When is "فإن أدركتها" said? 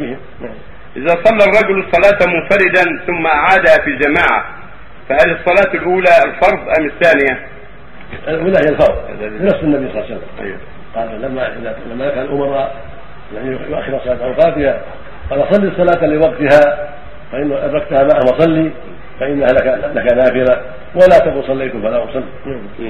17.32-18.02